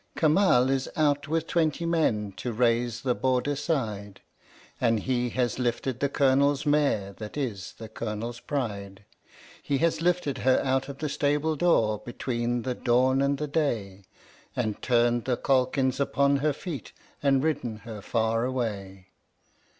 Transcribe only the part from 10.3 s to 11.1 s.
her out of the